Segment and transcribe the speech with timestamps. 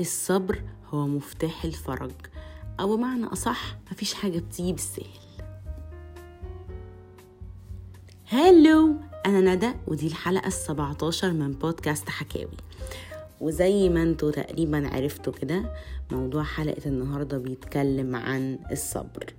[0.00, 2.12] الصبر هو مفتاح الفرج.
[2.80, 5.06] أو بمعنى أصح مفيش حاجة بتيجي بالسهل.
[8.26, 8.94] هلو
[9.26, 12.56] أنا ندى ودي الحلقة السبعتاشر من بودكاست حكاوي.
[13.40, 15.74] وزي ما أنتوا تقريبا عرفتوا كده
[16.10, 19.34] موضوع حلقة النهاردة بيتكلم عن الصبر.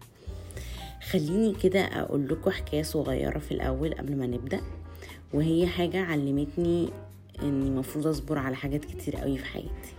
[1.11, 4.61] خليني كده أقول لكم حكاية صغيرة في الأول قبل ما نبدأ.
[5.33, 6.89] وهي حاجة علمتني
[7.43, 9.98] إني مفروض أصبر على حاجات كتير قوي في حياتي.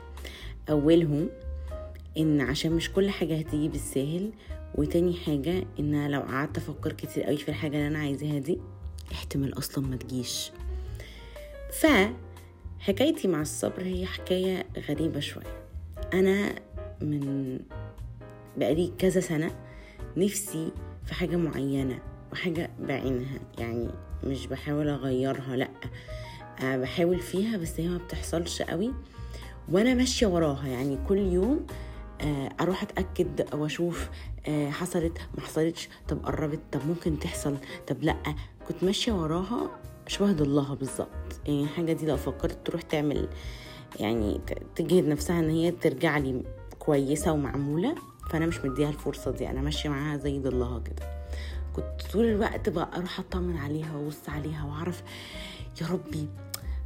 [0.70, 1.28] أولهم
[2.18, 4.30] إن عشان مش كل حاجة هتيجي بالساهل
[4.74, 8.58] وتاني حاجة إن لو قعدت أفكر كتير قوي في الحاجة اللي أنا عايزاها دي
[9.12, 10.50] احتمال أصلا ما تجيش.
[11.72, 11.86] ف
[12.78, 15.64] حكايتي مع الصبر هي حكاية غريبة شوية.
[16.14, 16.54] أنا
[17.00, 17.58] من
[18.56, 19.50] بقالي كذا سنة
[20.16, 20.72] نفسي
[21.06, 21.98] في حاجة معينة
[22.32, 23.88] وحاجة بعينها يعني
[24.24, 25.70] مش بحاول أغيرها لأ.
[26.62, 28.92] أه بحاول فيها بس هي ما بتحصلش قوي.
[29.70, 31.66] وأنا ماشية وراها يعني كل يوم
[32.20, 34.10] آه، أروح اتأكد أو أشوف
[34.48, 37.56] آه، حصلت ما حصلتش طب قربت طب ممكن تحصل
[37.88, 38.16] طب لأ.
[38.68, 39.70] كنت ماشية وراها
[40.06, 41.08] شبه ضلها بالظبط.
[41.46, 43.28] يعني الحاجة دي لو فكرت تروح تعمل
[44.00, 44.40] يعني
[44.76, 46.42] تجهد نفسها إن هي ترجع لي
[46.78, 47.94] كويسة ومعمولة
[48.30, 49.50] فأنا مش مديها الفرصة دي.
[49.50, 51.20] أنا ماشية معاها زي ضلها كده.
[51.76, 55.02] كنت طول الوقت بقى أروح أطمن عليها وأبص عليها وأعرف
[55.82, 56.28] يا ربي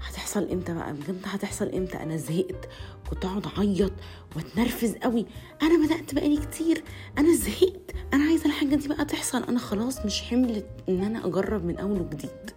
[0.08, 2.68] هتحصل إمتى بقى؟ بجد هتحصل إمتى؟ أنا زهقت.
[3.10, 3.92] كنت أقعد أعيط
[4.36, 5.26] وأتنرفز قوي.
[5.62, 6.84] أنا بدأت بقالي كتير.
[7.18, 7.90] أنا زهقت.
[8.14, 9.42] أنا عايزة الحاجة دي بقى تحصل.
[9.42, 12.50] أنا خلاص مش حمل إن أنا أجرب من أول وجديد.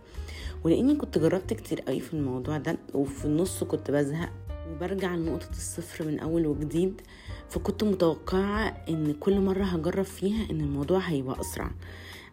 [0.63, 4.31] ولأني كنت جربت كتير قوي في الموضوع ده وفي النص كنت بزهق
[4.71, 7.01] وبرجع لنقطة الصفر من أول وجديد.
[7.49, 11.71] فكنت متوقعة إن كل مرة هجرب فيها إن الموضوع هيبقى أسرع.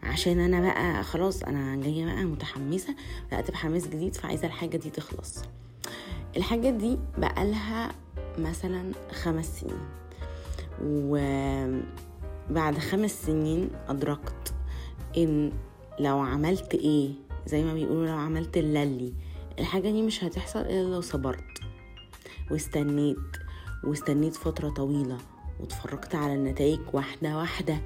[0.05, 2.95] عشان أنا بقى خلاص أنا جاية بقى متحمسة
[3.27, 5.43] بدأت بحماس جديد فعايزة الحاجة دي تخلص.
[6.37, 7.93] الحاجة دي بقالها
[8.39, 9.79] مثلا خمس سنين.
[10.83, 14.55] وبعد خمس سنين أدركت
[15.17, 15.53] إن
[16.01, 17.11] لو عملت إيه
[17.47, 19.13] زي ما بيقولوا لو عملت اللي
[19.59, 21.45] الحاجة دي مش هتحصل إلا لو صبرت
[22.51, 23.17] واستنيت
[23.85, 25.19] واستنيت فترة طويلة
[25.61, 27.79] واتفرجت على النتائج واحدة واحدة.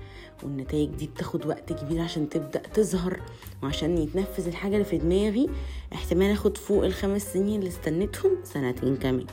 [0.42, 3.20] والنتائج دي بتاخد وقت كبير عشان تبدأ تظهر
[3.62, 5.48] وعشان يتنفذ الحاجة اللي في دماغي.
[5.92, 9.26] احتمال آخد فوق الخمس سنين اللي استنيتهم سنتين كمان.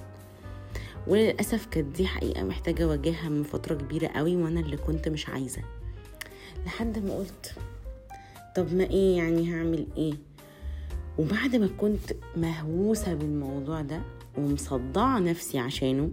[1.08, 5.62] وللأسف كانت دي حقيقة محتاجة أواجهها من فترة كبيرة قوي وأنا اللي كنت مش عايزة.
[6.66, 7.56] لحد ما قلت
[8.56, 10.14] طب ما إيه يعني هعمل إيه؟
[11.18, 14.02] وبعد ما كنت مهووسة بالموضوع ده
[14.38, 16.12] ومصدعة نفسي عشانه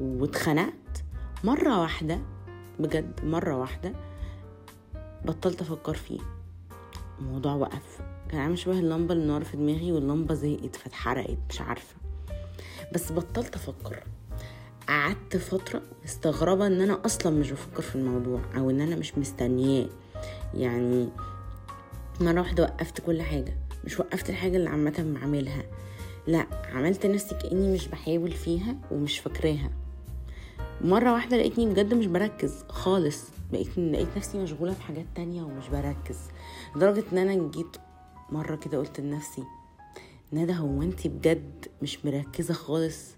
[0.00, 0.72] واتخنقت
[1.44, 2.18] مرة واحدة
[2.78, 3.92] بجد مرة واحدة
[5.24, 6.20] بطلت أفكر فيه.
[7.18, 8.00] الموضوع وقف.
[8.28, 11.94] كان عامل شبه اللمبة اللي نار في دماغي واللمبة زهقت فاتحرقت مش عارفة.
[12.94, 14.02] بس بطلت أفكر.
[14.88, 19.88] قعدت فترة مستغربة إن أنا أصلا مش بفكر في الموضوع أو إن أنا مش مستنياه.
[20.54, 21.08] يعني
[22.20, 23.56] مرة واحدة وقفت كل حاجة.
[23.84, 25.62] مش وقفت الحاجة اللي عامة بعملها
[26.26, 29.70] لا عملت نفسي كأني مش بحاول فيها ومش فاكراها.
[30.80, 33.24] مرة واحدة لقيتني بجد مش بركز خالص.
[33.52, 36.18] بقيت لقيت نفسي مشغولة بحاجات تانية ومش بركز.
[36.76, 37.76] لدرجة إن أنا جيت
[38.30, 39.44] مرة كده قلت لنفسي
[40.32, 43.16] ندى هو أنت بجد مش مركزة خالص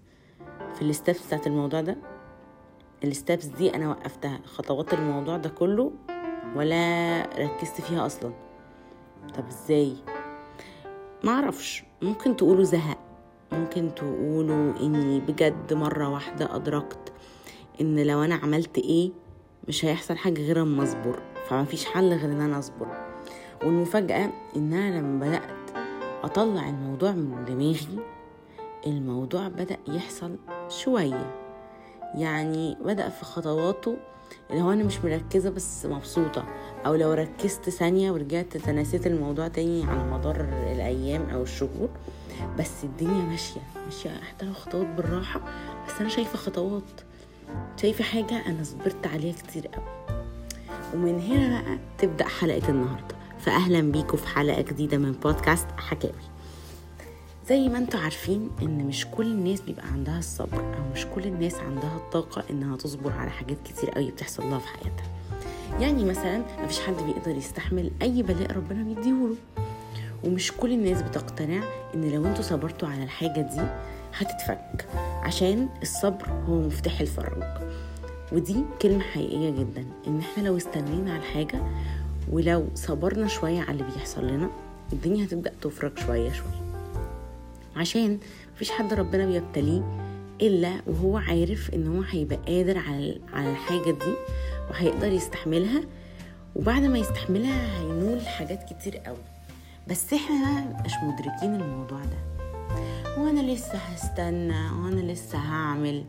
[0.75, 1.97] في الستبس بتاعت الموضوع ده؟
[3.03, 5.91] الستبس دي أنا وقفتها خطوات الموضوع ده كله
[6.55, 8.33] ولا ركزت فيها أصلا؟
[9.35, 9.93] طب إزاي؟
[11.23, 12.97] معرفش ممكن تقولوا زهق
[13.51, 17.13] ممكن تقولوا إني بجد مرة واحدة أدركت
[17.81, 19.11] إن لو أنا عملت إيه
[19.67, 21.19] مش هيحصل حاجة غير أما أصبر.
[21.47, 22.87] فما فيش حل غير إن أنا أصبر.
[23.63, 25.87] والمفاجأة إن أنا لما بدأت
[26.23, 27.99] أطلع الموضوع من دماغي
[28.87, 30.35] الموضوع بدأ يحصل
[30.69, 31.35] شوية.
[32.15, 33.97] يعني بدأ في خطواته
[34.51, 36.45] اللي هو أنا مش مركزة بس مبسوطة.
[36.85, 40.41] أو لو ركزت ثانية ورجعت تناسيت الموضوع تاني على مدار
[40.75, 41.89] الأيام أو الشهور
[42.59, 43.61] بس الدنيا ماشية.
[43.85, 45.41] ماشية حتى لو خطوات بالراحة
[45.87, 46.83] بس أنا شايفة خطوات.
[47.81, 49.83] شايفة حاجة؟ أنا صبرت عليها كتير قوي.
[50.93, 53.15] ومن هنا بقى تبدأ حلقة النهاردة.
[53.39, 56.13] فأهلا بيكم في حلقة جديدة من بودكاست حكاوي.
[57.49, 61.55] زي ما أنتوا عارفين إن مش كل الناس بيبقى عندها الصبر أو مش كل الناس
[61.55, 65.05] عندها الطاقة إنها تصبر على حاجات كتير قوي بتحصل لها في حياتها.
[65.79, 69.35] يعني مثلا مفيش حد بيقدر يستحمل أي بلاء ربنا بيديهوله.
[70.23, 71.63] ومش كل الناس بتقتنع
[71.95, 73.61] إن لو أنتوا صبرتوا على الحاجة دي
[74.17, 74.85] هتتفك
[75.23, 77.43] عشان الصبر هو مفتاح الفرج
[78.31, 81.61] ودي كلمة حقيقية جدا إن إحنا لو استنينا على الحاجة
[82.31, 84.49] ولو صبرنا شوية على اللي بيحصل لنا
[84.93, 86.67] الدنيا هتبدأ تفرج شوية شوية.
[87.75, 88.17] عشان
[88.55, 89.81] مفيش حد ربنا بيبتليه
[90.41, 94.13] إلا وهو عارف إن هو هيبقى قادر على على الحاجة دي
[94.69, 95.81] وهيقدر يستحملها
[96.55, 99.17] وبعد ما يستحملها هينول حاجات كتير قوي.
[99.87, 102.36] بس إحنا مش مدركين الموضوع ده.
[103.17, 106.03] وأنا لسه هستنى وأنا لسه هعمل.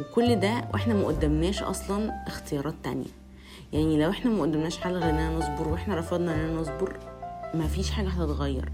[0.00, 3.10] وكل ده وإحنا ما قدمناش أصلا اختيارات تانية.
[3.72, 6.96] يعني لو إحنا ما قدمناش حل غير إننا نصبر وإحنا رفضنا إننا نصبر
[7.54, 8.72] مفيش حاجة هتتغير.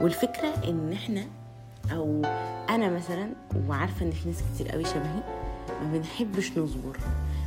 [0.00, 1.24] والفكرة إن إحنا
[1.92, 2.22] أو
[2.70, 3.28] أنا مثلا
[3.68, 5.22] وعارفة إن في ناس كتير قوي شبهي
[5.82, 6.96] ما بنحبش نصبر.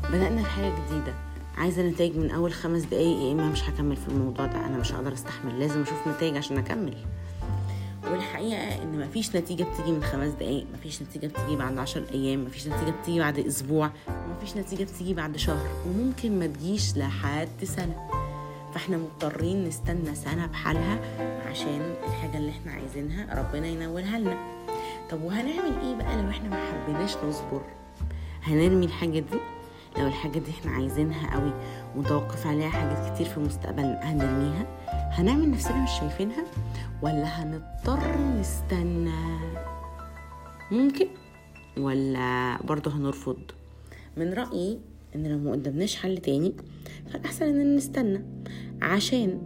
[0.10, 1.14] بدأنا حاجة جديدة.
[1.58, 4.94] عايزة نتائج من أول خمس دقايق يا إما مش هكمل في الموضوع ده أنا مش
[4.94, 6.98] هقدر أستحمل لازم أشوف نتائج عشان أكمل.
[8.12, 12.68] والحقيقة إن مفيش نتيجة بتيجي من خمس دقايق مفيش نتيجة بتيجي بعد عشر أيام مفيش
[12.68, 18.10] نتيجة بتيجي بعد أسبوع ومفيش نتيجة بتيجي بعد شهر وممكن ما تجيش لحد سنة.
[18.74, 21.00] فإحنا مضطرين نستنى سنة بحالها
[21.50, 24.38] عشان الحاجة اللي إحنا عايزينها ربنا ينولها لنا.
[25.12, 27.62] طب وهنعمل إيه بقى لو إحنا ما حبيناش نصبر؟
[28.44, 29.40] هنرمي الحاجة دي؟
[29.98, 31.54] لو الحاجة دي إحنا عايزينها قوي
[31.96, 34.66] متوقف عليها حاجات كتير في مستقبلنا هنرميها؟
[35.12, 36.44] هنعمل نفسنا مش شايفينها
[37.02, 39.40] ولا هنضطر نستنى؟
[40.72, 41.08] ممكن
[41.78, 43.38] ولا برضه هنرفض؟
[44.18, 44.80] من رأيي
[45.16, 46.54] إن لو ما قدمناش حل تاني
[47.14, 48.22] فالأحسن اننا نستنى
[48.82, 49.42] عشان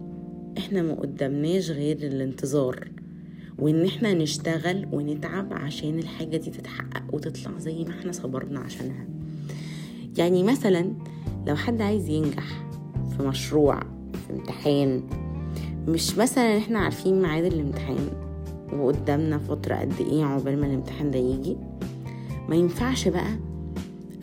[0.58, 2.88] إحنا ما قدمناش غير الانتظار
[3.60, 9.06] وإن إحنا نشتغل ونتعب عشان الحاجة دي تتحقق وتطلع زي ما إحنا صبرنا عشانها.
[10.18, 10.94] يعني مثلا
[11.48, 12.66] لو حد عايز ينجح
[13.18, 13.80] في مشروع
[14.28, 15.04] في امتحان
[15.88, 18.08] مش مثلا إحنا عارفين ميعاد الامتحان
[18.74, 21.58] وقدامنا فترة قد إيه عقبال ما الامتحان ده يجي
[22.50, 23.32] ما ينفعش بقى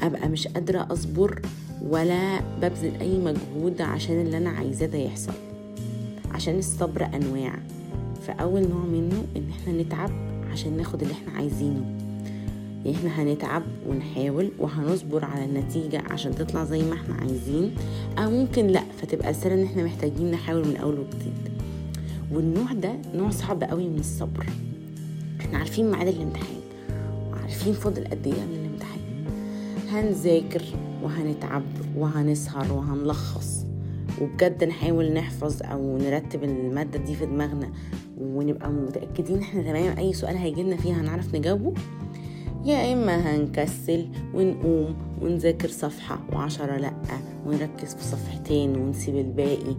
[0.03, 1.43] أبقى مش قادرة أصبر
[1.83, 5.33] ولا ببذل أي مجهود عشان اللي أنا عايزاه ده يحصل
[6.35, 7.53] عشان الصبر أنواع.
[8.27, 10.11] فأول نوع منه إن إحنا نتعب
[10.53, 11.85] عشان ناخد اللي إحنا عايزينه.
[12.85, 17.75] يعني إحنا هنتعب ونحاول وهنصبر على النتيجة عشان تطلع زي ما إحنا عايزين
[18.19, 21.50] أو ممكن لأ فتبقى السنة إن إحنا محتاجين نحاول من أول وجديد.
[22.33, 24.47] والنوع ده نوع صعب قوي من الصبر.
[25.41, 26.61] إحنا عارفين ميعاد الامتحان
[27.33, 29.01] وعارفين فاضل قد إيه من الامتحان.
[29.93, 30.63] هنذاكر
[31.03, 31.63] وهنتعب
[31.97, 33.67] وهنسهر وهنلخص.
[34.21, 37.71] وبجد نحاول نحفظ أو نرتب المادة دي في دماغنا
[38.21, 39.99] ونبقى متأكدين إحنا تمام.
[39.99, 41.75] أي سؤال هيجيلنا فيها هنعرف نجاوبه.
[42.65, 46.93] يا إما هنكسل ونقوم ونذاكر صفحة وعشرة لأ
[47.47, 49.77] ونركز في صفحتين ونسيب الباقي.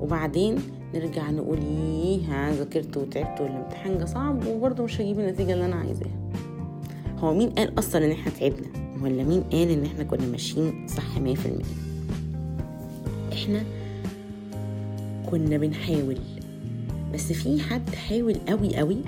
[0.00, 0.56] وبعدين
[0.94, 5.76] نرجع نقول إيه ها ذاكرت وتعبت والامتحان جه صعب وبرضه مش هجيب النتيجة اللي أنا
[5.76, 6.30] عايزاها
[7.18, 8.66] هو مين قال أصلا إن إحنا تعبنا
[9.02, 11.64] ولا مين قال إن إحنا كنا ماشيين صح مية في المية
[13.32, 13.62] إحنا
[15.30, 16.18] كنا بنحاول
[17.14, 18.98] بس في حد حاول قوي قوي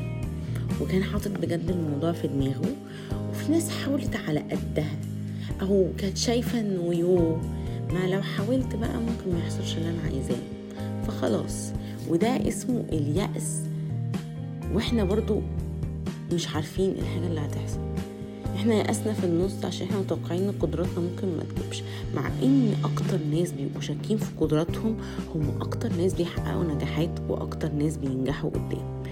[0.83, 2.75] وكان حاطط بجد الموضوع في دماغه
[3.31, 4.97] وفي ناس حاولت على قدها
[5.63, 7.37] أو كانت شايفه انه يو
[7.95, 10.37] ما لو حاولت بقى ممكن ما يحصلش اللي أنا عايزاه
[11.05, 11.73] فخلاص.
[12.09, 13.61] وده اسمه اليأس.
[14.75, 15.41] وإحنا برضو
[16.33, 17.81] مش عارفين الحاجة اللي هتحصل.
[18.55, 21.83] إحنا يأسنا في النص عشان إحنا متوقعين إن قدراتنا ممكن ما تجيبش.
[22.17, 24.97] مع إن أكتر ناس بيبقوا شاكين في قدراتهم
[25.35, 29.03] هم أكتر ناس بيحققوا نجاحات وأكتر ناس بينجحوا قدام.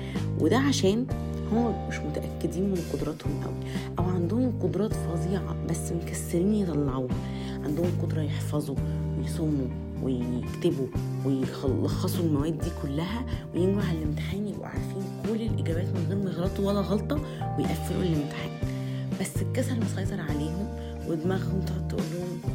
[0.40, 1.06] وده عشان
[1.52, 3.54] هم مش متأكدين من قدراتهم قوي
[3.98, 7.14] أو عندهم قدرات فظيعة بس مكسرين يطلعوها.
[7.64, 8.76] عندهم قدرة يحفظوا
[9.18, 9.91] ويصموا.
[10.02, 10.86] ويكتبوا
[11.24, 16.68] ويلخصوا المواد دي كلها وينجوا على الامتحان يبقوا عارفين كل الإجابات من غير ما يغلطوا
[16.68, 17.14] ولا غلطة
[17.58, 18.50] ويقفلوا الامتحان.
[19.20, 20.68] بس الكسل مسيطر عليهم
[21.08, 22.54] ودماغهم تقعد تقول لهم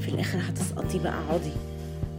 [0.00, 1.52] في الآخر هتسقطي بقى عضي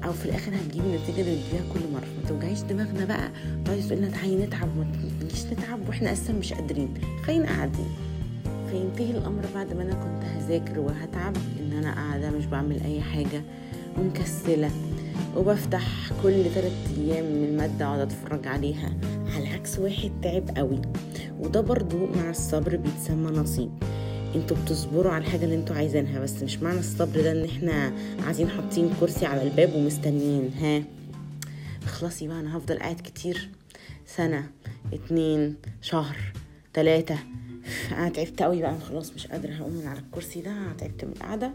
[0.03, 2.05] أو في الآخر هتجيبي النتيجه اللي بتجيبيها كل مرة.
[2.23, 3.29] ما توجعيش دماغنا بقى.
[3.65, 4.91] تقعدي لنا تعالي نتعب وما
[5.21, 6.93] تجيش نتعب وإحنا أصلا مش قادرين.
[7.25, 7.89] خلينا قاعدين.
[8.71, 13.43] فينتهي الأمر بعد ما أنا كنت هذاكر وهتعب إن أنا قاعدة مش بعمل أي حاجة.
[13.97, 14.71] ومكسله
[15.37, 18.93] وبفتح كل ثلاث أيام من المادة اقعد أتفرج عليها.
[19.35, 20.81] على عكس واحد تعب قوي.
[21.39, 23.71] وده برضو مع الصبر بيتسمى نصيب.
[24.35, 27.93] أنتوا بتصبروا على الحاجة اللي أنتوا عايزينها بس مش معنى الصبر ده إن إحنا
[28.25, 30.51] عايزين حاطين كرسي على الباب ومستنيين.
[30.59, 30.83] ها؟
[31.83, 33.49] اخلصي بقى أنا هفضل قاعد كتير.
[34.05, 34.49] سنة
[34.93, 36.17] اتنين شهر
[36.73, 37.17] تلاتة.
[37.91, 38.79] أنا تعبت قوي بقى.
[38.79, 40.53] خلاص مش قادرة هقوم من على الكرسي ده.
[40.77, 41.51] تعبت من القعدة.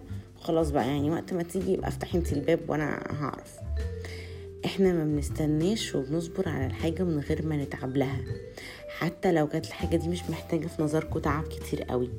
[0.46, 3.56] خلاص بقى يعني وقت ما تيجي يبقى افتحي انت الباب وأنا هعرف.
[4.64, 8.20] إحنا ما بنستناش وبنصبر على الحاجة من غير ما نتعب لها.
[8.98, 12.10] حتى لو كانت الحاجة دي مش محتاجة في نظركم تعب كتير قوي.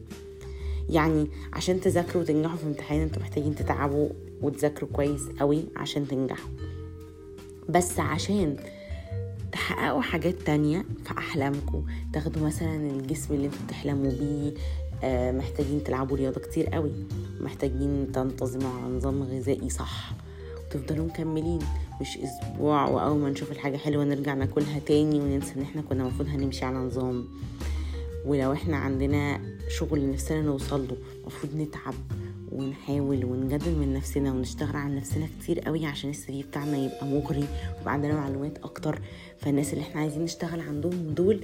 [0.90, 4.10] يعني عشان تذاكروا وتنجحوا في امتحان أنتوا محتاجين تتعبوا
[4.42, 6.50] وتذاكروا كويس قوي عشان تنجحوا.
[7.70, 8.58] بس عشان
[9.52, 14.54] تحققوا حاجات تانية في أحلامكم تاخدوا مثلا الجسم اللي أنتوا بتحلموا بيه
[15.04, 16.92] محتاجين تلعبوا رياضة كتير قوي.
[17.40, 20.12] محتاجين تنتظموا على نظام غذائي صح.
[20.68, 21.60] وتفضلوا مكملين.
[22.02, 26.30] مش أسبوع وأول ما نشوف الحاجة حلوة نرجع ناكلها تاني وننسى إن إحنا كنا المفروض
[26.30, 27.28] هنمشي على نظام.
[28.26, 29.40] ولو إحنا عندنا
[29.70, 30.98] شغل نفسنا نوصل له.
[31.22, 31.94] المفروض نتعب
[32.52, 37.48] ونحاول ونجدد من نفسنا ونشتغل على نفسنا كتير قوي عشان السي في بتاعنا يبقى مغري
[37.78, 39.02] ويبقى عندنا معلومات أكتر.
[39.40, 41.44] فالناس اللي إحنا عايزين نشتغل عندهم دول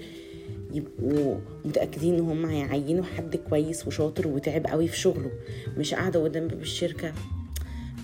[0.73, 5.31] يبقوا متأكدين إن هم هيعينوا حد كويس وشاطر وتعب قوي في شغله.
[5.77, 7.13] مش قاعدة قدام باب الشركة.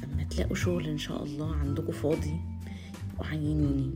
[0.04, 2.40] اما تلاقوا شغل إن شاء الله عندكم فاضي
[3.14, 3.92] يبقوا عينوني.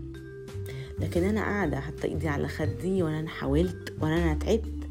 [1.00, 4.88] لكن أنا قاعدة حتى إيدي على خدي ولا أنا حاولت ولا أنا تعبت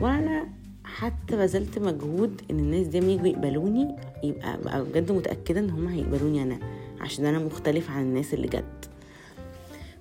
[0.00, 0.46] ولا أنا
[0.84, 3.96] حتى بذلت مجهود إن الناس دي يجوا يقبلوني.
[4.24, 6.58] يبقى بجد متأكدة إن هم هيقبلوني أنا
[7.00, 8.83] عشان أنا مختلف عن الناس اللي جت.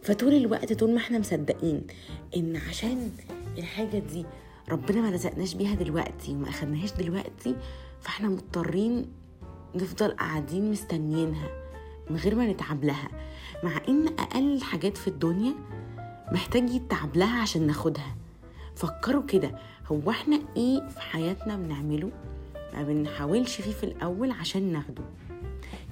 [0.04, 1.82] فطول الوقت طول ما إحنا مصدقين
[2.36, 3.12] ان عشان
[3.58, 4.26] الحاجة دي
[4.70, 7.56] ربنا ما رزقناش بيها دلوقتي وما أخدناهاش دلوقتي
[8.02, 9.06] فاحنا مضطرين
[9.76, 11.50] نفضل قاعدين مستنيينها
[12.10, 13.08] من غير ما نتعب لها.
[13.64, 15.54] مع إن أقل الحاجات في الدنيا
[16.32, 18.16] محتاج يتعب لها عشان ناخدها.
[18.76, 22.12] فكروا كده هو إحنا إيه في حياتنا بنعمله؟
[22.74, 25.04] ما بنحاولش فيه في الأول عشان ناخده.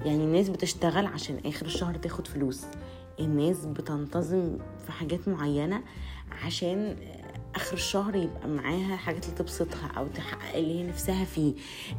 [0.04, 2.64] يعني الناس بتشتغل عشان آخر الشهر تاخد فلوس.
[3.20, 5.82] الناس بتنتظم في حاجات معينة
[6.44, 6.96] عشان
[7.54, 11.52] آخر الشهر يبقى معاها حاجات اللي تبسطها أو تحقق اللي هي نفسها فيه.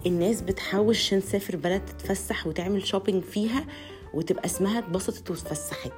[0.05, 3.65] الناس بتحاول عشان تسافر بلد تتفسح وتعمل شوبينج فيها
[4.13, 5.91] وتبقى اسمها اتبسطت واتفسحت.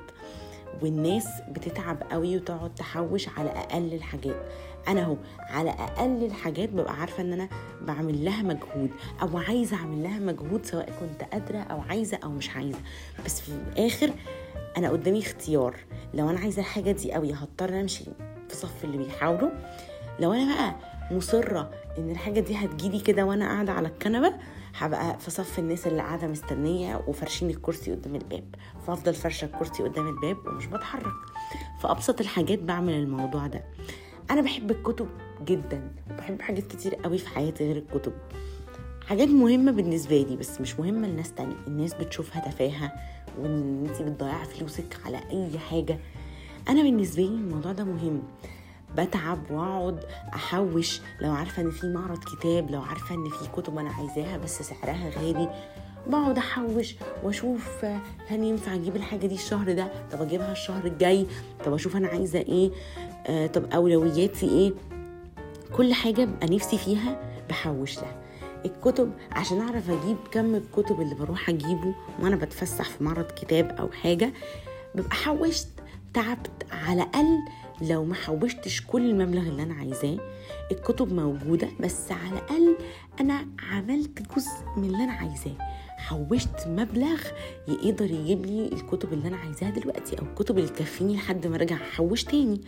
[0.82, 4.36] والناس بتتعب قوي وتقعد تحوش على أقل الحاجات.
[4.88, 7.50] أنا أهو على أقل الحاجات ببقى عارفة إن أنا
[7.82, 8.90] بعمل لها مجهود
[9.22, 12.80] أو عايزة أعمل لها مجهود سواء كنت قادرة أو عايزة أو مش عايزة.
[13.26, 14.12] بس في الآخر
[14.78, 15.76] أنا قدامي اختيار.
[16.14, 18.04] لو أنا عايزة الحاجة دي قوي هضطر أمشي
[18.50, 19.50] في صف اللي بيحاولوا
[20.20, 20.76] لو أنا بقى
[21.12, 24.34] مصرة إن الحاجة دي هتجيلي كده وأنا قاعدة على الكنبة
[24.78, 28.56] هبقى في صف الناس اللي قاعدة مستنية وفارشين الكرسي قدام الباب.
[28.88, 31.14] فأفضل فرشة الكرسي قدام الباب ومش بتحرك.
[31.82, 33.64] فأبسط الحاجات بعمل الموضوع ده.
[34.32, 35.08] أنا بحب الكتب
[35.46, 35.92] جدا.
[36.12, 38.14] وبحب حاجات كتير قوي في حياتي غير الكتب.
[39.08, 41.56] حاجات مهمة بالنسبة لي بس مش مهمة لناس تانية.
[41.68, 42.92] الناس بتشوفها تفاهة.
[43.40, 46.00] وإن انت بتضيعي فلوسك على أي حاجة.
[46.70, 48.22] أنا بالنسبة لي الموضوع ده مهم.
[48.98, 50.00] بتعب وأقعد
[50.34, 51.02] أحوش.
[51.22, 55.10] لو عارفة إن في معرض كتاب لو عارفة إن في كتب أنا عايزاها بس سعرها
[55.10, 55.50] غالي
[56.08, 57.86] بقعد أحوش وأشوف
[58.28, 59.88] هل ينفع أجيب الحاجة دي الشهر ده.
[60.12, 61.28] طب أجيبها الشهر الجاي؟
[61.66, 62.72] طب أشوف أنا عايزة إيه؟
[63.28, 64.74] آه طب أولوياتي إيه؟
[65.78, 68.22] كل حاجة ببقى نفسي فيها بحوش لها.
[68.66, 73.92] الكتب عشان أعرف أجيب كم الكتب اللي بروح أجيبه وأنا بتفسح في معرض كتاب أو
[73.92, 74.34] حاجة
[74.96, 75.68] ببقى حوشت
[76.14, 77.38] تعبت على الأقل
[77.82, 80.18] لو ما حوشتش كل المبلغ اللي أنا عايزاه.
[80.72, 82.78] الكتب موجودة بس على الأقل
[83.22, 85.58] أنا عملت جزء من اللي أنا عايزاه.
[85.98, 87.22] حوشت مبلغ
[87.68, 91.76] يقدر يجيب لي الكتب اللي أنا عايزاها دلوقتي أو الكتب اللي تكفيني لحد ما أرجع
[91.76, 92.62] أحوش تاني.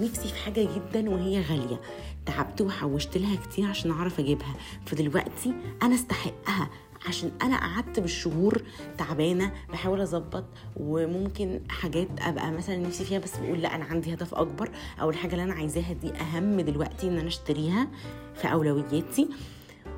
[0.00, 1.80] نفسي في حاجة جدا وهي غالية.
[2.26, 4.54] تعبت وحوشت لها كتير عشان أعرف أجيبها.
[4.86, 6.70] فدلوقتي أنا استحقها.
[7.08, 8.62] عشان أنا قعدت بالشهور
[8.98, 10.44] تعبانة بحاول أظبط
[10.76, 14.70] وممكن حاجات أبقى مثلا نفسي فيها بس بقول لأ أنا عندي هدف أكبر.
[15.00, 17.88] أو الحاجة اللي أنا عايزاها دي أهم دلوقتي إن أنا أشتريها
[18.34, 19.28] في أولوياتي.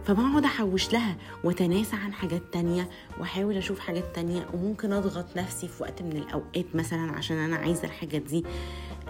[0.04, 2.88] فبقعد أحوش لها وأتناسى عن حاجات تانية
[3.20, 7.84] وأحاول أشوف حاجات تانية وممكن أضغط نفسي في وقت من الأوقات مثلا عشان أنا عايزة
[7.84, 8.44] الحاجة دي.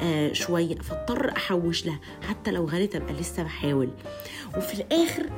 [0.02, 3.90] آه شوية فاضطر أحوش لها حتى لو غلت أبقى لسه بحاول.
[4.56, 5.30] وفي الآخر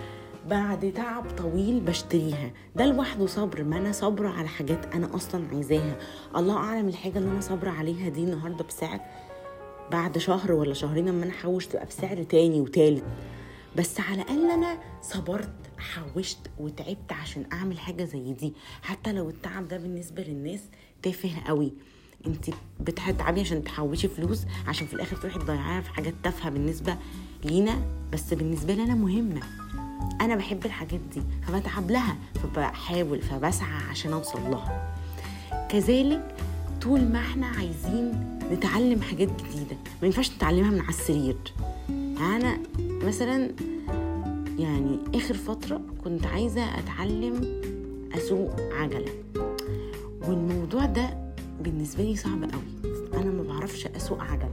[0.49, 2.51] بعد تعب طويل بشتريها.
[2.77, 5.99] ده لوحده صبر ما أنا صابره على حاجات أنا أصلا عايزاها.
[6.37, 9.01] الله أعلم الحاجة اللي أنا صابره عليها دي النهارده بسعر
[9.93, 13.05] بعد شهر ولا شهرين أما أنا أحوش تبقى بسعر تاني وتالت.
[13.77, 18.53] بس على الأقل أنا صبرت حوشت وتعبت عشان أعمل حاجة زي دي.
[18.83, 20.61] حتى لو التعب ده بالنسبة للناس
[21.03, 21.73] تافه قوي.
[22.27, 22.45] انت
[22.81, 26.97] بتتعبي عشان تحوشي فلوس عشان في الآخر تروحي تضيعيها في حاجات تافهة بالنسبة
[27.45, 29.41] لينا بس بالنسبة لي أنا مهمة.
[30.21, 34.95] أنا بحب الحاجات دي فبتعب لها فبحاول فبسعى عشان أوصل لها.
[35.69, 36.35] كذلك
[36.83, 41.37] طول ما إحنا عايزين نتعلم حاجات جديدة ما ينفعش نتعلمها من على السرير.
[42.19, 43.51] أنا مثلا
[44.59, 47.61] يعني آخر فترة كنت عايزة أتعلم
[48.15, 49.13] أسوق عجلة
[50.23, 51.24] والموضوع ده
[51.65, 52.93] بالنسبة لي صعب قوي.
[53.15, 54.53] أنا ما بعرفش أسوق عجلة.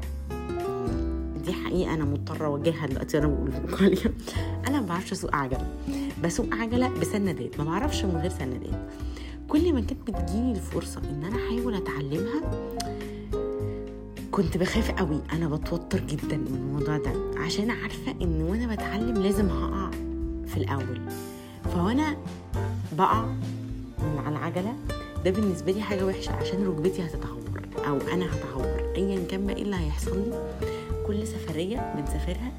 [1.45, 4.11] دي حقيقة أنا مضطرة أواجهها دلوقتي أنا بقول لكم
[4.67, 5.73] أنا ما بعرفش أسوق عجلة.
[6.23, 7.59] بسوق عجلة بسندات.
[7.59, 8.89] ما بعرفش من غير سندات.
[9.47, 12.41] كل ما كانت بتجيلي الفرصة إن أنا أحاول أتعلمها
[14.31, 15.21] كنت بخاف قوي.
[15.33, 17.13] أنا بتوتر جدا من الموضوع ده.
[17.37, 19.91] عشان عارفة إن وأنا بتعلم لازم هقع
[20.47, 21.01] في الأول.
[21.75, 22.17] فوأنا
[22.97, 23.25] بقع
[23.99, 24.73] من على العجلة
[25.25, 27.41] ده بالنسبة لي حاجة وحشة عشان ركبتي هتتعور
[27.87, 28.93] أو أنا هتعور.
[28.95, 30.49] ايا كان بقى إيه اللي هيحصل لي
[31.07, 32.51] كل سفرية بنسافرها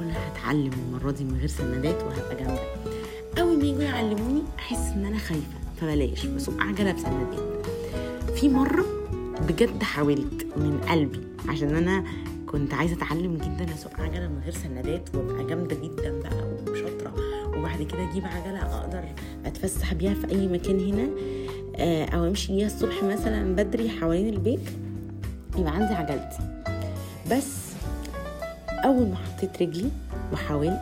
[0.00, 2.62] وأنا هتعلم المرة دي من غير سندات وهبقى جامدة.
[3.40, 7.66] أول ما يجوا يعلموني أحس إن أنا خايفة فبلاش بسوق عجله بسندات.
[8.36, 8.84] في مرة
[9.48, 12.04] بجد حاولت من قلبي عشان أنا
[12.46, 17.14] كنت عايزة أتعلم جدا اسوق عجلة من غير سندات وأبقى جامدة جدا بقى وشاطرة.
[17.58, 19.04] وبعد كده أجيب عجلة أقدر
[19.46, 21.08] أتفسح بيها في أي مكان هنا.
[21.80, 24.68] أو أمشي بيها الصبح مثلا بدري حوالين البيت
[25.58, 26.38] يبقى عندي عجلتي.
[27.30, 27.64] بس
[28.84, 29.90] أول ما حطيت رجلي
[30.32, 30.80] وحاولت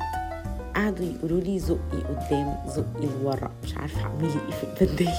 [0.75, 5.15] قعدوا يقولوا لي زقي قدام زقي لورا مش عارفة اعملي إيه في البدال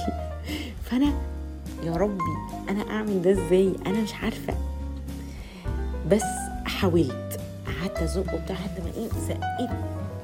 [0.84, 1.12] فأنا
[1.82, 2.34] يا ربي
[2.68, 4.54] أنا أعمل ده إزاي؟ أنا مش عارفة.
[6.10, 6.22] بس
[6.66, 9.70] حاولت قعدت أزق وبتاع لحد ما إيه زقيت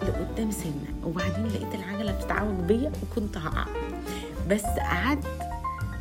[0.03, 1.07] لقدام سنة.
[1.07, 3.65] وبعدين لقيت العجلة بتتعوج بيا وكنت هقع.
[4.51, 5.25] بس قعدت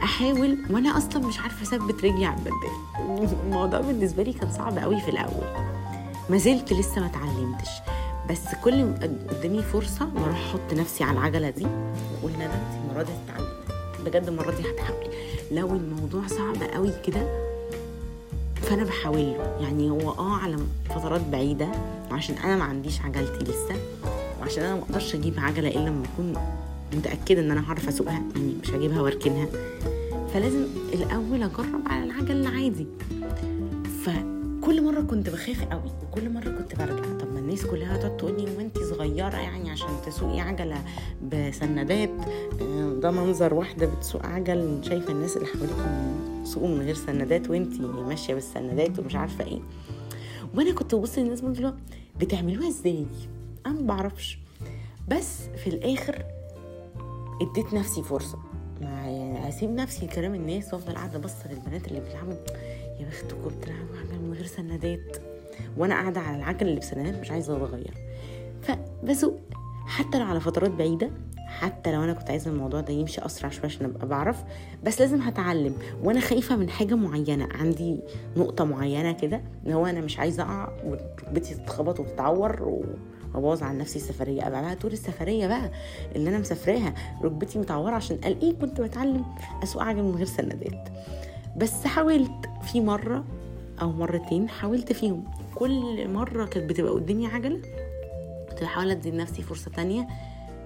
[0.03, 5.01] أحاول وأنا أصلا مش عارفة أثبت رجلي على البدال الموضوع بالنسبة لي كان صعب قوي
[5.01, 5.69] في الأول.
[6.29, 7.69] ما زلت لسه ما اتعلمتش.
[8.29, 8.95] بس كل ما
[9.29, 12.45] قدامي فرصة بروح أحط نفسي على العجلة دي وأقول ندى
[12.83, 13.49] المره دي هتتعلمي
[14.05, 15.09] بجد المرة دي هتحاولي
[15.51, 17.49] لو الموضوع صعب قوي كده
[18.61, 19.57] فأنا بحاول له.
[19.61, 20.57] يعني هو آه على
[20.89, 21.67] فترات بعيدة
[22.11, 23.75] وعشان أنا ما عنديش عجلتي لسه
[24.41, 26.33] وعشان أنا ما أقدرش أجيب عجلة إلا لما أكون
[26.93, 29.47] متأكدة إن أنا هعرف أسوقها يعني مش هجيبها وأركنها.
[30.33, 32.87] فلازم الأول أجرب على العجل العادي.
[34.05, 37.17] فكل مرة كنت بخاف قوي وكل مرة كنت برجع.
[37.17, 40.83] طب ما الناس كلها تقعد تقول لي وانت صغيرة يعني عشان تسوقي عجلة
[41.31, 42.09] بسندات.
[42.61, 47.81] آه، ده منظر واحدة بتسوق عجل شايفة الناس اللي حواليكم سوقوا من غير سندات وانت
[47.81, 49.59] ماشية بالسندات ومش عارفة إيه.
[50.55, 51.73] وأنا كنت ببص للناس بقول
[52.19, 53.05] بتعملوها إزاي؟
[53.65, 54.39] أنا ما بعرفش.
[55.07, 56.23] بس في الآخر
[57.41, 58.37] اديت نفسي فرصة.
[58.81, 62.33] ما يعني هسيب نفسي لكلام الناس وافضل قاعدة بص للبنات اللي بيلعبوا
[62.99, 65.17] يا بختكم بتلعبوا عجل من غير سندات.
[65.77, 67.93] وأنا قاعدة على العجل اللي بسندات مش عايزة اتغير.
[68.61, 69.39] فبسوق
[69.87, 71.11] حتى لو على فترات بعيدة
[71.47, 74.43] حتى لو أنا كنت عايزة الموضوع ده يمشي اسرع شوية عشان ابقى بعرف
[74.83, 75.73] بس لازم هتعلم.
[76.03, 77.99] وأنا خايفة من حاجة معينة عندي
[78.37, 82.61] نقطة معينة كده ان هو أنا مش عايزة اقع وركبتي تتخبط وتتعور
[83.33, 84.47] وابوظ عن نفسي السفرية.
[84.47, 85.71] ابقى بقى طول السفرية بقى
[86.15, 86.93] اللي أنا مسافراها.
[87.23, 89.25] ركبتي متعورة عشان قال إيه كنت بتعلم
[89.63, 90.89] أسوق عجل من غير سندات.
[91.57, 93.23] بس حاولت في مرة
[93.81, 95.23] أو مرتين حاولت فيهم.
[95.55, 97.61] كل مرة كانت بتبقى قدامي عجلة
[98.49, 100.07] كنت بحاول أدي لنفسي فرصة تانية.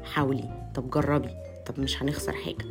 [0.04, 0.69] حاولي.
[0.76, 1.30] طب جربي.
[1.65, 2.65] طب مش هنخسر حاجة.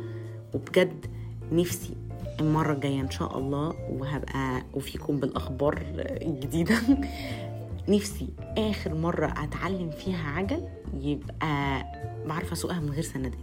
[0.53, 1.05] وبجد
[1.51, 1.93] نفسي
[2.39, 5.83] المرة الجاية إن شاء الله وهبقى وفيكم بالأخبار
[6.21, 6.75] الجديدة.
[7.89, 10.67] نفسي آخر مرة أتعلم فيها عجل
[11.01, 11.83] يبقى
[12.25, 13.33] بعرف أسوقها من غير سندات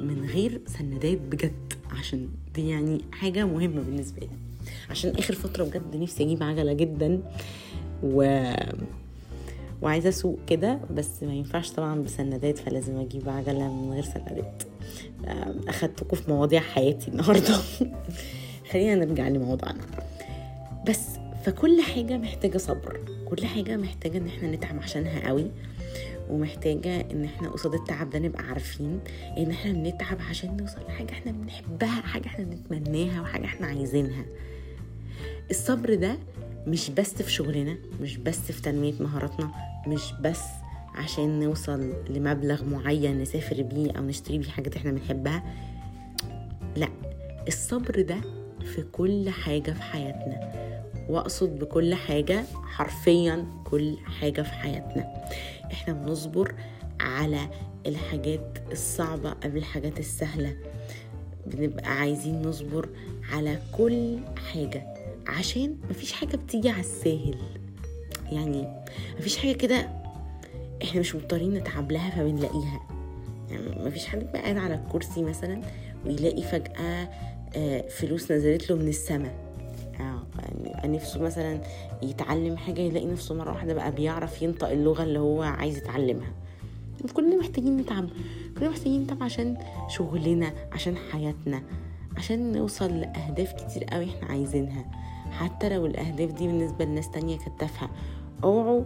[0.00, 4.28] من غير سندات بجد عشان دي يعني حاجة مهمة بالنسبة لي.
[4.90, 7.22] عشان آخر فترة بجد نفسي أجيب عجلة جدا
[8.02, 8.44] و
[9.82, 14.62] وعايزة أسوق كده بس ما ينفعش طبعا بسندات فلازم أجيب عجلة من غير سندات.
[15.68, 17.54] اخدتكم في مواضيع حياتي النهارده.
[18.72, 19.80] خلينا نرجع لموضوعنا.
[20.88, 21.06] بس
[21.44, 23.00] فكل حاجة محتاجة صبر.
[23.28, 25.50] كل حاجة محتاجة إن إحنا نتعب عشانها قوي
[26.30, 29.00] ومحتاجة إن إحنا قصاد التعب ده نبقى عارفين
[29.38, 34.24] إن إحنا بنتعب عشان نوصل لحاجة إحنا بنحبها حاجة إحنا بنتمناها وحاجة إحنا عايزينها.
[35.50, 36.18] الصبر ده
[36.66, 39.50] مش بس في شغلنا مش بس في تنمية مهاراتنا
[39.86, 40.42] مش بس
[40.94, 45.42] عشان نوصل لمبلغ معين نسافر بيه أو نشتري بيه حاجات إحنا بنحبها.
[46.76, 46.88] لأ
[47.48, 48.16] الصبر ده
[48.74, 50.63] في كل حاجة في حياتنا.
[51.08, 55.24] واقصد بكل حاجة حرفيا كل حاجة في حياتنا.
[55.72, 56.54] إحنا بنصبر
[57.00, 57.48] على
[57.86, 60.56] الحاجات الصعبة قبل الحاجات السهلة.
[61.46, 62.88] بنبقى عايزين نصبر
[63.32, 64.18] على كل
[64.52, 64.94] حاجة
[65.26, 67.38] عشان مفيش حاجة بتيجي على الساهل.
[68.32, 68.84] يعني
[69.18, 69.88] مفيش حاجة كده
[70.82, 72.80] إحنا مش مضطرين نتعب لها فبنلاقيها.
[73.50, 75.60] يعني مفيش حد بقى قاعد على الكرسي مثلا
[76.06, 77.08] ويلاقي فجأة
[77.56, 79.43] آه، فلوس نزلت له من السماء.
[80.84, 81.60] نفسه مثلا
[82.02, 86.32] يتعلم حاجة يلاقي نفسه مرة واحدة بقى بيعرف ينطق اللغة اللي هو عايز يتعلمها.
[87.14, 88.08] كلنا محتاجين نتعب
[88.58, 89.56] كلنا محتاجين نتعب عشان
[89.88, 91.62] شغلنا عشان حياتنا
[92.16, 94.84] عشان نوصل لأهداف كتير قوي إحنا عايزينها.
[95.30, 97.90] حتى لو الأهداف دي بالنسبة لناس تانية كانت تافهة
[98.44, 98.84] اوعوا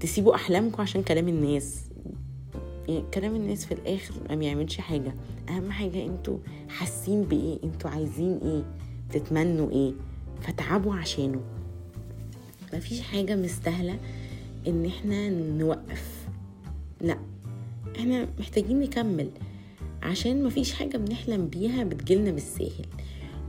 [0.00, 1.84] تسيبوا أحلامكم عشان كلام الناس.
[2.88, 5.14] يعني كلام الناس في الآخر ما بيعملش حاجة.
[5.48, 8.64] أهم حاجة أنتوا حاسين بإيه أنتوا عايزين إيه.
[9.12, 9.92] تتمنوا إيه؟
[10.42, 11.40] فتعبوا عشانه.
[12.74, 13.98] مفيش حاجة مستاهلة
[14.66, 16.28] إن إحنا نوقف.
[17.00, 17.18] لأ
[17.98, 19.30] إحنا محتاجين نكمل
[20.02, 22.86] عشان مفيش حاجة بنحلم بيها بتجيلنا بالساهل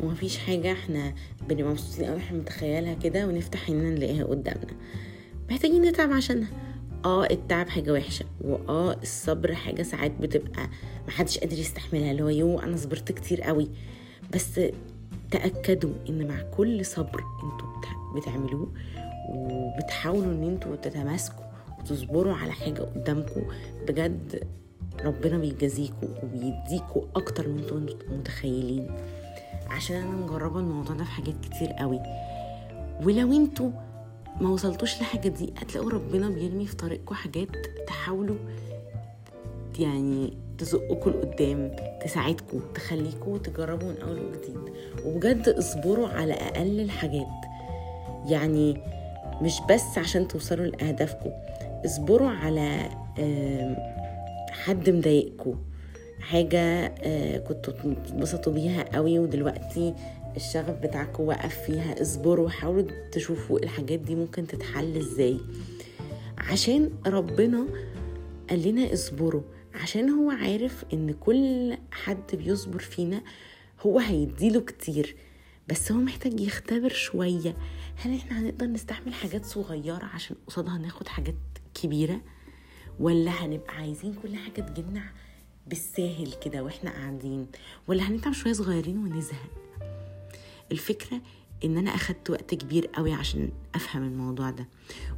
[0.03, 1.13] ومفيش حاجة إحنا
[1.49, 4.73] بنبقى مبسوطين أوي إحنا متخيلها كده ونفتح عيننا نلاقيها قدامنا.
[5.49, 6.47] محتاجين نتعب عشانها.
[7.05, 10.69] آه التعب حاجة وحشة وآه الصبر حاجة ساعات بتبقى
[11.07, 13.69] محدش قادر يستحملها اللي هو يو أنا صبرت كتير قوي
[14.33, 14.59] بس
[15.31, 17.67] تأكدوا إن مع كل صبر أنتوا
[18.15, 18.71] بتعملوه
[19.29, 21.43] وبتحاولوا إن أنتوا تتماسكوا
[21.79, 23.41] وتصبروا على حاجة قدامكم
[23.87, 24.47] بجد
[25.05, 27.79] ربنا بيجازيكوا وبيديكوا أكتر من أنتوا
[28.17, 28.87] متخيلين.
[29.69, 31.99] عشان أنا مجربة الموضوع ده في حاجات كتير قوي.
[33.03, 33.71] ولو أنتوا
[34.41, 37.49] ما وصلتوش لحاجة دي هتلاقوا ربنا بيرمي في طريقكم حاجات
[37.87, 38.37] تحاولوا
[39.79, 41.71] يعني تزقكم لقدام
[42.05, 44.73] تساعدكم تخليكم تجربوا من أول وجديد.
[45.05, 47.27] وبجد اصبروا على أقل الحاجات.
[48.25, 48.81] يعني
[49.41, 51.31] مش بس عشان توصلوا لاهدافكم
[51.85, 52.89] اصبروا على
[54.51, 55.55] حد مضايقكم
[56.19, 56.87] حاجة
[57.37, 59.93] كنتوا تتبسطوا بيها قوي ودلوقتي
[60.35, 62.01] الشغف بتاعكم وقف فيها.
[62.01, 65.37] اصبروا حاولوا تشوفوا الحاجات دي ممكن تتحل إزاي.
[66.37, 67.65] عشان ربنا
[68.49, 69.41] قال لنا اصبروا.
[69.73, 73.21] عشان هو عارف إن كل حد بيصبر فينا
[73.81, 75.15] هو هيديله كتير
[75.67, 77.57] بس هو محتاج يختبر شوية.
[77.95, 81.35] هل إحنا هنقدر نستحمل حاجات صغيرة عشان قصادها ناخد حاجات
[81.73, 82.21] كبيرة؟
[82.99, 85.03] ولا هنبقى عايزين كل حاجة تجيلنا
[85.67, 87.47] بالساهل كده وإحنا قاعدين؟
[87.87, 89.49] ولا هنتعب شوية صغيرين ونزهق؟
[90.71, 91.21] الفكرة
[91.65, 94.67] إن أنا أخدت وقت كبير قوي عشان أفهم الموضوع ده.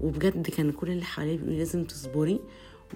[0.02, 2.40] وبجد كان كل اللي حواليا بيقولوا لازم تصبري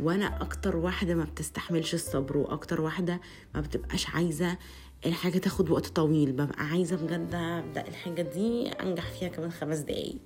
[0.02, 3.22] وأنا أكتر واحدة ما بتستحملش الصبر وأكتر واحدة
[3.56, 4.58] ما بتبقاش عايزة
[5.06, 10.18] الحاجة تاخد وقت طويل ببقى عايزة بجد أبدأ الحاجة دي أنجح فيها كمان خمس دقايق.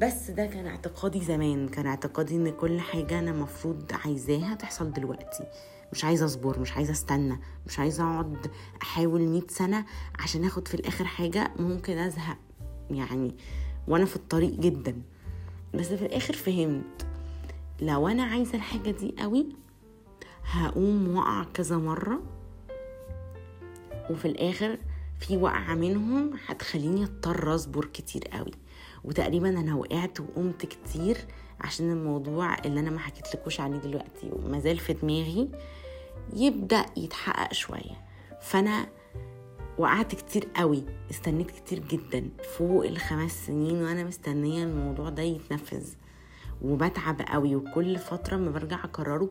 [0.00, 5.44] بس ده كان اعتقادي زمان كان اعتقادي إن كل حاجة أنا مفروض عايزاها تحصل دلوقتي.
[5.92, 8.50] مش عايزة أصبر مش عايزة أستنى مش عايزة أقعد
[8.82, 9.84] أحاول مئة سنة
[10.18, 12.38] عشان آخد في الآخر حاجة ممكن أزهق
[12.90, 13.36] يعني.
[13.88, 15.02] وأنا في الطريق جدا.
[15.74, 17.06] بس في الآخر فهمت.
[17.80, 19.46] لو أنا عايزة الحاجة دي قوي
[20.44, 22.22] هقوم وقع كذا مرة
[24.10, 24.78] وفي الآخر
[25.20, 28.50] في وقعة منهم هتخليني أضطر أصبر كتير قوي.
[29.04, 31.16] وتقريبا أنا وقعت وقمت كتير
[31.60, 35.48] عشان الموضوع اللي أنا ما حكيتلكوش عليه دلوقتي ومازال في دماغي
[36.36, 38.06] يبدأ يتحقق شوية.
[38.42, 38.86] فأنا
[39.78, 45.84] وقعت كتير قوي استنيت كتير جدا فوق الخمس سنين وأنا مستنية الموضوع ده يتنفذ.
[46.62, 49.30] وبتعب قوي وكل فترة ما برجع أكرره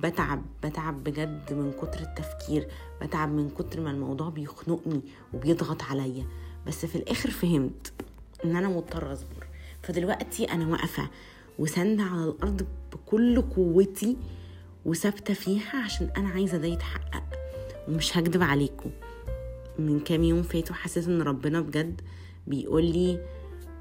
[0.00, 2.68] بتعب بتعب بجد من كتر التفكير
[3.02, 5.00] بتعب من كتر ما الموضوع بيخنقني
[5.34, 6.24] وبيضغط عليا.
[6.66, 7.92] بس في الآخر فهمت
[8.44, 9.46] إن أنا مضطرة أصبر.
[9.82, 11.08] فدلوقتي أنا واقفة
[11.58, 14.16] وساندة على الأرض بكل قوتي
[14.84, 17.22] وثابتة فيها عشان أنا عايزة ده يتحقق.
[17.88, 18.90] ومش هكدب عليكم.
[19.78, 22.00] من كام يوم فاتوا حسيت إن ربنا بجد
[22.46, 23.20] بيقول لي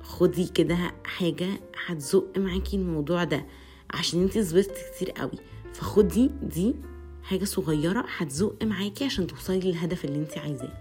[0.04, 1.48] خدي كده حاجة
[1.86, 3.46] هتزق معاكي الموضوع ده
[3.92, 5.40] عشان انتي صبرتي كتير قوي.
[5.74, 6.76] فخدي دي
[7.24, 10.74] حاجة صغيرة هتزق معاكي عشان توصلي للهدف اللي انتي عايزاه.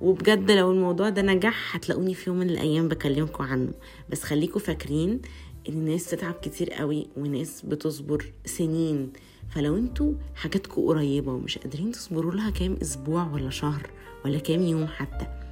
[0.00, 3.72] وبجد لو الموضوع ده نجح هتلاقوني في يوم من الأيام بكلمكم عنه.
[4.10, 5.20] بس خليكم فاكرين
[5.68, 9.12] إن الناس بتتعب كتير قوي وناس بتصبر سنين.
[9.50, 13.90] فلو أنتوا حاجاتكم قريبة ومش قادرين تصبروا لها كام أسبوع ولا شهر
[14.24, 15.43] ولا كام يوم حتى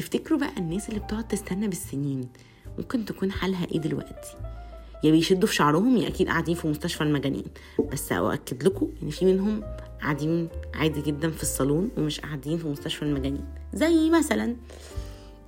[0.00, 2.28] تفتكروا بقى الناس اللي بتقعد تستنى بالسنين
[2.78, 4.36] ممكن تكون حالها إيه دلوقتي؟
[5.04, 7.44] يا بيشدوا في شعرهم يا أكيد قاعدين في مستشفى المجانين.
[7.92, 9.62] بس أؤكد لكم إن في منهم
[10.02, 13.44] قاعدين عادي جدا في الصالون ومش قاعدين في مستشفى المجانين.
[13.74, 14.56] زي مثلا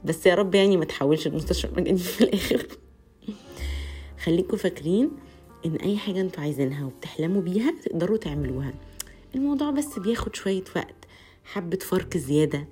[0.05, 2.67] بس يا رب يعني ما تحولش المستشفى المجانين في الآخر.
[4.25, 5.11] خليكم فاكرين
[5.67, 8.75] إن أي حاجة أنتوا عايزينها وبتحلموا بيها تقدروا تعملوها.
[9.35, 11.05] الموضوع بس بياخد شوية وقت
[11.45, 12.67] حبة فرق زيادة.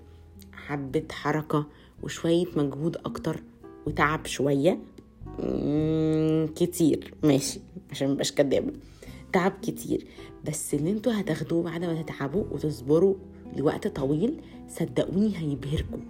[0.71, 1.67] حبة حركة
[2.03, 3.43] وشوية مجهود أكتر
[3.87, 4.79] وتعب شوية.
[6.57, 7.15] كتير.
[7.23, 7.61] ماشي.
[7.91, 8.73] عشان مبقاش كدابة.
[9.33, 10.07] تعب كتير.
[10.47, 13.15] بس اللي أنتوا هتاخدوه بعد ما تتعبوا وتصبروا
[13.57, 16.01] لوقت طويل صدقوني هيبهركم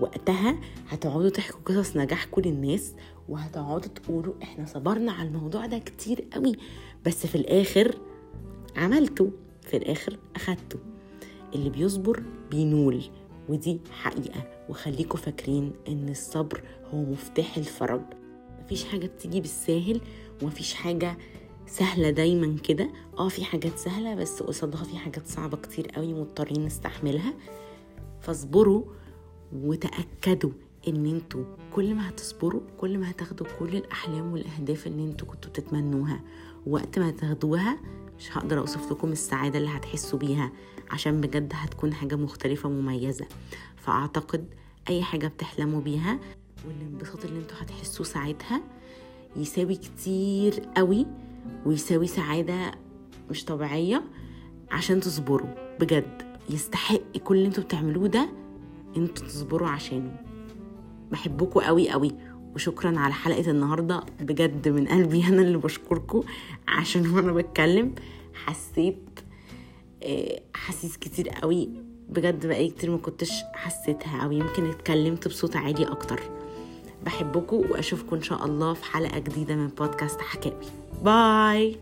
[0.00, 2.92] وقتها هتقعدوا تحكوا قصص نجاحكم للناس
[3.28, 6.52] وهتقعدوا تقولوا إحنا صبرنا على الموضوع ده كتير قوي.
[7.06, 7.94] بس في الآخر
[8.76, 9.30] عملته
[9.62, 10.78] في الآخر اخدته
[11.54, 13.02] اللي بيصبر بينول.
[13.50, 14.42] ودي حقيقة.
[14.68, 16.62] وخليكوا فاكرين إن الصبر
[16.94, 18.02] هو مفتاح الفرج.
[18.64, 20.00] مفيش حاجة بتيجي بالساهل
[20.42, 21.18] ومفيش حاجة
[21.66, 22.90] سهلة دايما كده.
[23.18, 27.34] آه في حاجات سهلة بس قصادها في حاجات صعبة كتير قوي مضطرين نستحملها.
[28.20, 28.82] فاصبروا
[29.52, 30.50] وتأكدوا
[30.88, 36.20] إن أنتوا كل ما هتصبروا كل ما هتاخدوا كل الأحلام والأهداف اللي أنتوا كنتوا بتتمنوها
[36.66, 37.78] وقت ما تاخدوها
[38.20, 40.52] مش هقدر اوصف لكم السعادة اللي هتحسوا بيها
[40.90, 43.26] عشان بجد هتكون حاجة مختلفة ومميزه
[43.76, 44.44] فأعتقد
[44.88, 46.18] أي حاجة بتحلموا بيها
[46.66, 48.60] والانبساط اللي أنتوا هتحسوه ساعتها
[49.36, 51.06] يساوي كتير قوي
[51.66, 52.70] ويساوي سعادة
[53.30, 54.02] مش طبيعية
[54.70, 55.78] عشان تصبروا.
[55.80, 58.28] بجد يستحق كل اللي أنتوا بتعملوه ده
[58.96, 60.16] أنتوا تصبروا عشانه.
[61.12, 62.12] بحبكم قوي قوي.
[62.54, 64.00] وشكرا على حلقة النهاردة.
[64.20, 66.22] بجد من قلبي أنا اللي بشكركم.
[66.68, 67.94] عشان وأنا بتكلم
[68.34, 69.20] حسيت
[70.02, 71.68] آه، حسيت كتير قوي.
[72.08, 76.20] بجد بقالي كتير ما كنتش حسيتها أو يمكن اتكلمت بصوت عالي أكتر.
[77.04, 80.66] بحبكم وأشوفكم إن شاء الله في حلقة جديدة من بودكاست حكاوي.
[81.04, 81.76] باي!